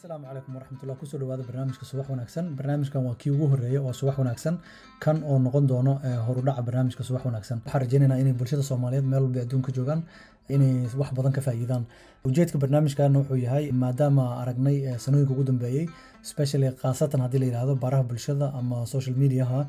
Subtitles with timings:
[0.00, 2.56] asalaamu calaykum waraxmatullah ku soo dhawaada barnaamijka subax wanaagsan.
[2.56, 4.56] Barnaamijkan waa kii ugu horreeya oo subax wanaagsan.
[5.00, 7.60] Kan oo noqon doono horudhaca barnaamijka subax wanaagsan.
[7.64, 10.02] Waxaan rajeynaynaa inay bulshada soomaaliyeed meel walba adduunka joogaan
[10.48, 11.84] inay wax badan ka faa'iidaan.
[12.24, 15.84] Ujeedka barnaamijkan wuxuu yahay maadaama aragnay sanooyinka ugu dambeeyey
[16.24, 19.68] especially khaasatan haddii la yidhaahdo baraha bulshada ama social mediaha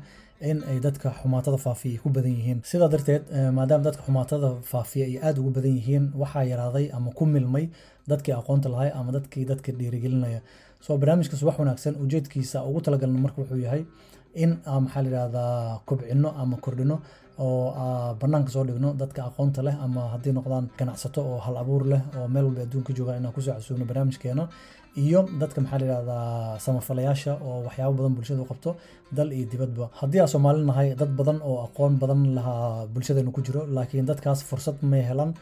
[0.50, 2.58] in ay dadka xumaatada faafiya ku badan yihiin.
[2.70, 3.22] Sidaa darteed
[3.56, 7.64] maadaama dadka xumaatada faafiya ay aada ugu badan yihiin waxaa yaraaday ama ku milmay
[8.10, 10.40] dadkii aqoonta lahay ama dadkii dadka dhiirigelinaya.
[10.84, 13.82] So barnaamijka subax wanaagsan ujeedkiisa ugu talagalno marka wuxuu yahay
[14.34, 14.50] in
[14.84, 16.96] maxaa la yidhahdaa kobcino ama kordhino
[17.38, 22.02] oo banaanka soo dhigno dadka aqoonta leh ama haddii noqdaan ganacsato oo hal abuur leh
[22.18, 24.48] oo meel walba adduunka joogaan inaan ku soo casuubno barnaamijkeena.
[24.96, 28.76] Iyo dadka maxaa la yidhahdaa samafalayaasha oo waxyaabo badan bulshada u qabto
[29.16, 29.88] dal iyo dibadba.
[30.00, 34.44] Haddii aan soomaali nahay dad badan oo aqoon badan lahaa bulshadeenu ku jiro laakiin dadkaas
[34.44, 35.32] fursad may helan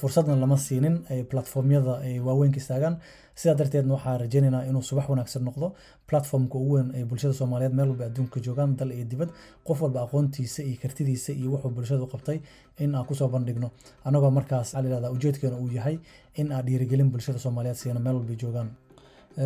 [0.00, 0.96] fursadna lama siinin
[1.30, 2.96] platformyada ay waaweynka istaagaan.
[3.40, 5.66] Sidaa darteedna waxaa rajeynaynaa inuu subax wanaagsan noqdo
[6.10, 9.30] platformka ugu weyn ay bulshada soomaaliyeed meel walba adduunka joogaan dal iyo dibad.
[9.66, 12.38] Qof walba aqoontiisa iyo kartidiisa iyo wuxuu bulshada u qabtay
[12.78, 13.70] in aan ku soo bandhigno.
[14.04, 15.96] Anagoo markaas waxaa ujeedkeena uu yahay
[16.40, 18.68] in aan dhiirigelin bulshada soomaaliyeed siina meel walba joogaan.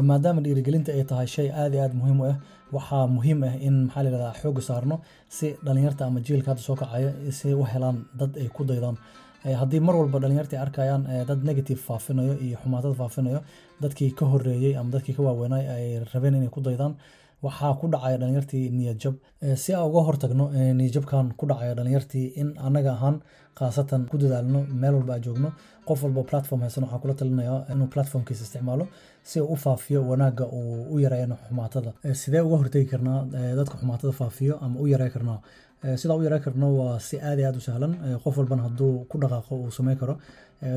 [0.09, 2.37] Maadaama dhiirigelinta ay tahay shay aada iyo aada muhiim u ah
[2.73, 4.97] waxaa muhiim ah in maxaa la yidhahdaa xooga saarno
[5.37, 8.97] si dhalinyarta ama jiilka hadda soo kacaya si u helaan dad ay ku daydaan.
[9.61, 13.41] Haddii mar walba dhalinyarta ay arkayaan dad negative faafinayo iyo xumaatada faafinayo
[13.83, 16.93] dadkii ka horeeyey ama dadkii ka waaweynay ay rabeen inay ku daydaan
[17.47, 19.15] waxaa ku dhacaya dhalinyartii niyadjab
[19.63, 20.45] si aan uga hortagno
[20.79, 23.17] niyadjabkan ku dhacaya dhalinyartii in anaga ahaan
[23.59, 25.49] khaasatan ku dadaalno meel walba aan joogno
[25.89, 28.85] qof walba platform haysan waxaa kula talinaya inuu platformkiisa isticmaalo
[29.31, 31.91] si uu u faafiyo wanaagga uu u yareeyo xumaatada
[32.23, 33.19] sidee uga hortegi karnaa
[33.59, 35.39] dadka xumaatada faafiyo ama u yarey karnaa
[36.01, 37.93] sidaa u yarey karno waa si aada iyo aada u sahlan.
[38.25, 40.15] Qof walbana hadduu ku dhaqaaqo uu sameyn karo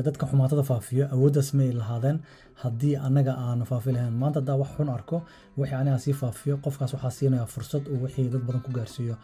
[0.06, 2.18] dadka xumaatada faafiyo awooddaas may lahaadeen
[2.62, 4.12] haddii anaga aan faafi lahayn.
[4.22, 5.16] Maanta haddaa wax xun arko
[5.58, 9.14] wixii aniga sii faafiyo qofkaas waxaa siinaya fursad uu wixii dad badan ku gaarsiiyo.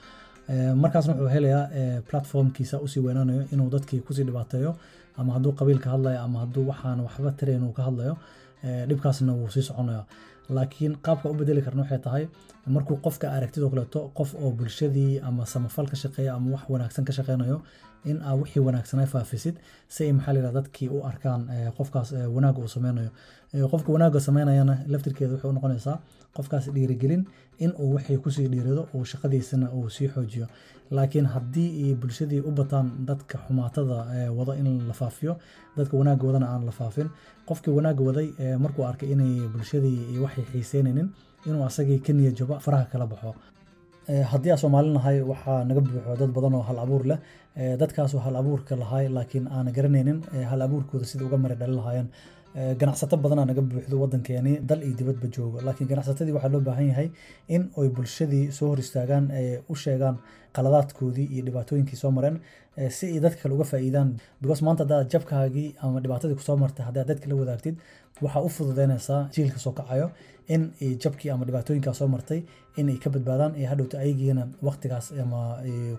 [0.82, 1.64] Markaasna wuxuu helayaa
[2.10, 4.72] platformkiisa u sii weynaanayo inuu dadkii ku sii dhibaateeyo
[5.18, 8.16] ama hadduu qabiil ka hadlayo ama hadduu waxaan waxba tarayn uu ka hadlayo
[8.88, 10.04] dhibkaasna wuu sii soconaya
[10.48, 12.24] laakiin qaabka u bedeli karna waxay tahay
[12.66, 17.12] markuu qofka aragtidoo kaleeto qof oo bulshadii ama samafal ka shaqeeya ama wax wanaagsan ka
[17.12, 17.62] shaqeynayo
[18.04, 19.54] in aa wixii wanaagsanay faafisid
[19.88, 23.10] si ay maxaa la dadkii u arkaan qofkaas wanaagga uu sameynayo.
[23.70, 25.96] Qofka wanaagga sameynayana laftirkeeda waxay u noqonaysaa
[26.36, 27.24] qofkaas dhiirigelin
[27.58, 30.46] in uu wixii ku sii dhiirido uu shaqadiisana uu sii xoojiyo.
[30.90, 33.96] Laakiin haddii bulshadii u bataan dadka xumaatada
[34.36, 35.36] wado in la faafiyo
[35.76, 37.08] dadka wanaagga wadana aan la faafin
[37.48, 38.28] qofkii wanaagga waday
[38.58, 41.08] markuu arkay inay bulshadii waxay xiiseynaynin
[41.46, 43.34] inuu asagii ka niyad jabo faraha kala baxo.
[44.30, 47.18] Haddii aan soomaali nahay waxaa naga buuxo dad badan oo hal abuur leh.
[47.80, 50.18] Dadkaasoo hal abuurka lahay laakiin aan garanaynin
[50.50, 52.08] hal abuurkooda sida uga mari dhali lahaayeen.
[52.80, 55.60] Ganacsato badanaa naga buuxdo wadankeeni dal iyo dibadba joogo.
[55.66, 57.08] Laakiin ganacsatadii waxaa loo baahan yahay
[57.48, 59.24] in ay bulshadii soo hor istaagaan
[59.68, 60.16] u sheegaan
[60.56, 62.36] qaladaadkoodii iyo dhibaatooyinkii soo mareen
[62.96, 64.08] si ay dadka kale uga faa'iidaan.
[64.42, 67.76] Because maanta haddaad jabkaagii ama dhibaatadii ku soo martay haddaad dadka la wadaagtid
[68.22, 70.10] waxaa u fududeynaysaa jiilka soo kacayo
[70.54, 72.42] in jabkii ama dhibaatooyinkaa soo martay
[72.76, 75.40] in ay ka badbaadaan ee hadhowta ayagiina waqtigaas ama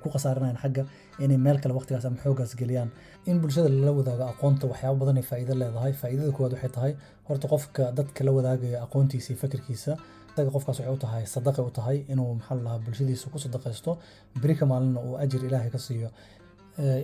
[0.03, 0.83] ku khasaaranayaan xagga
[1.19, 2.89] inay meel kale waqtigaas ama xoogaas geliyaan.
[3.25, 5.93] In bulshada lala wadaago aqoonta waxyaabo badan ay faa'iido leedahay.
[6.01, 6.93] Faa'iidada koowaad waxay tahay
[7.27, 9.91] horta qofka dadka la wadaagaya aqoontiisa iyo fikirkiisa
[10.33, 13.91] isaga qofkaas waxay u tahay sadaqa u tahay inuu maxaa lahaa bulshadiisa ku sadaqaysto
[14.41, 16.09] beri ka maalina uu ajir ilaahay ka siiyo.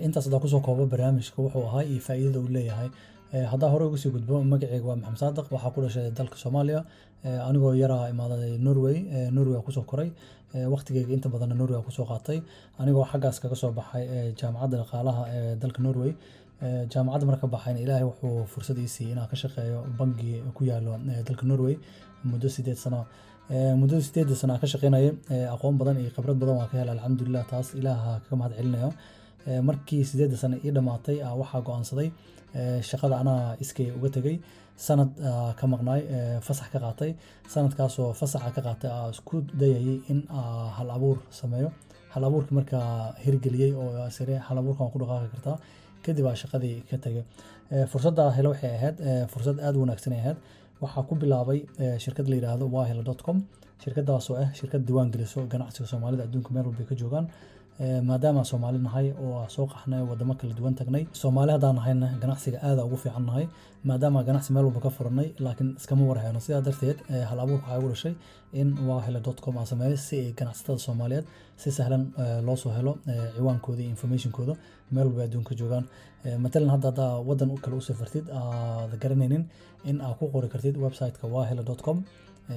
[0.06, 2.88] Intaas haddaa ku soo koobo barnaamijka wuxuu ahaa iyo faa'iidada uu leeyahay
[3.32, 5.46] haddaa hore uga sii gudbo magaceyga waa maxamed saadiq.
[5.52, 6.84] Waxaa ku dhashay dalka soomaaliya.
[7.48, 8.96] Anigoo yaraa imaaday norway.
[9.30, 10.12] Norway ku soo koray.
[10.54, 12.42] Waqtigeyga inta badanna norway ku soo qaatay.
[12.78, 16.12] Anigoo xaggaas kaga soo baxay jaamacadda dhaqaalaha ee dalka norway.
[16.92, 21.44] Jaamacadda marka baxayna ilaahay wuxuu fursad ii siiyey inaan ka shaqeeyo bangi ku yaalo dalka
[21.46, 21.74] norway
[22.24, 23.06] muddo sideed sano.
[23.80, 25.10] Muddada sideedda sano aan ka shaqeynayay.
[25.54, 28.90] Aqoon badan iyo khibrad badan waan ka helay alxamdulilah taas ilaaha kaga mahad celinayo
[29.68, 32.08] markii sideedda sano ii dhammaatay waxaa go'aansaday
[32.90, 34.36] shaqada anaa iskay uga tegay.
[34.86, 35.10] Sanad
[35.58, 36.00] ka maqnaay
[36.46, 37.10] fasax ka qaatay.
[37.52, 40.18] Sanadkaasoo fasaxa ka qaatay aa isku dayayay in
[40.76, 41.68] hal abuur sameeyo.
[42.14, 43.90] Hal abuurkii markaa hirgeliyey oo
[44.48, 45.56] hal abuurkan ku dhaqaaqi kartaa.
[46.04, 47.24] Kadib aa shaqadii ka tegay.
[47.92, 48.96] Fursadda hele waxay ahayd
[49.32, 50.38] fursad aada u wanaagsan ay ahayd.
[50.82, 51.58] Waxaa ku bilaabay
[52.04, 53.36] shirkad la yidhaahdo wahela dot com.
[53.82, 56.22] Shirkadaasoo ah shirkad diiwaan geliso ganacsiga soomaalida.
[56.26, 57.26] Adduunka meel walbay ka joogaan
[57.80, 62.84] maadaama soomaali nahay oo soo qaxnay wadamo kala duwan tagnay soomaali haddaan nahayna ganacsiga aada
[62.84, 63.48] ugu fiican nahay
[63.84, 66.40] maadaama ganacsi meel walba ka furanay laakiin iskama warhayno.
[66.40, 66.98] Sidaa darteed
[67.28, 68.14] hal abuurka waxaa igu dhashay
[68.52, 71.24] in wahele com aan sameeyo si ay ganacsatada soomaaliyeed
[71.56, 72.12] si sahlan
[72.46, 72.98] loo soo helo
[73.36, 74.54] ciwaankooda iyo informationkooda
[74.94, 75.84] meel walba adduunka joogaan.
[76.44, 77.82] Matalan hadda haddaa wadan kale u
[78.40, 79.44] aad garanaynin
[79.84, 82.04] in aad ku qori kartid websiteka wahele com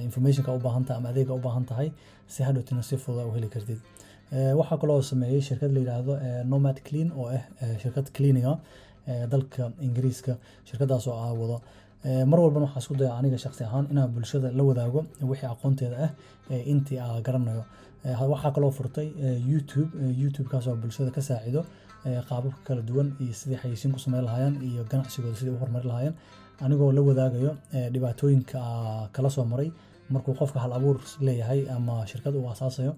[0.08, 1.90] informationka u baahan ama adeega u baahan tahay
[2.28, 3.78] si hadhowtina si fududa u heli kartid
[4.32, 6.14] waxaa kaloo sameeyey shirkad la yidhaahdo
[6.52, 7.42] nomad clean oo ah
[7.82, 8.58] shirkad cleaninga
[9.32, 10.32] dalka ingiriiska
[10.68, 11.56] shirkadaas oo aa wado
[12.30, 15.00] mar walbana waxaa isku daya aniga shaqsi ahaan inaan bulshada la wadaago
[15.30, 16.10] wixii aqoonteeda ah
[16.72, 17.64] intii aa garanayo.
[18.32, 19.08] Waxaa kaloo furtay
[19.50, 19.90] youtube
[20.22, 21.60] youtubekaas bulshada ka saacido
[22.28, 26.14] qaababka kala duwan iyo sidii xayeysiin ku sameyn lahaayeen iyo ganacsigooda sidii u horumari lahaayeen.
[26.64, 27.52] Anigoo la wadaagayo
[27.94, 28.58] dhibaatooyinka
[29.14, 29.68] kala soo maray
[30.10, 30.96] markuu qofka hal abuur
[31.26, 32.92] leeyahay ama shirkad uu asaasayo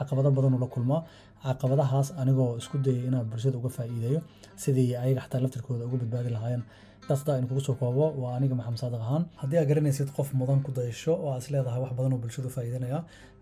[0.00, 1.00] caqabado badan uu la kulmaa
[1.44, 4.20] caqabadahaas anigoo isku dayay inaan bulshada uga faa'iideeyo
[4.62, 6.62] sidii ayaga xataa laftirkooda uga badbaadi lahaayeen
[7.02, 9.22] intaas hadaa kugu soo koobo waa aniga maxamed saadiq ahaan.
[9.42, 12.48] Haddii aad garanaysid qof mudan ku dayasho oo aad is leedahay wax badan oo bulshada
[12.50, 12.98] u faa'iidanaya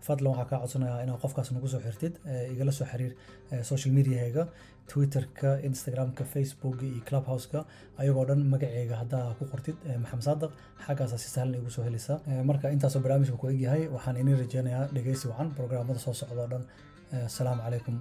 [0.07, 2.13] fadlan waxaa kaa codsanayaa inaad qofkaas nagu soo xirtid
[2.53, 3.11] igala soo xiriir
[3.71, 4.43] social mediahayga
[4.91, 7.59] twitterka instagramka facebooka iyo clubhouseka
[8.01, 10.51] ayagoo dhan magaceyga haddaa ku qortid maxamed saadiq
[10.85, 12.17] xaggaasa si sahlan igu soo helaysaa
[12.49, 16.63] marka intaasoo barnaamijka ku egyahay waxaan inii rajeynayaa dhegeysi wacan programmada soo socda oo dhan.
[17.29, 17.95] Asalaamu calaykum